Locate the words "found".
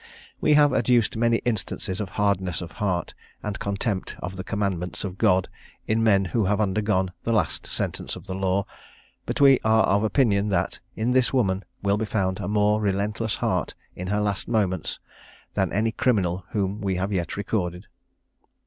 12.05-12.39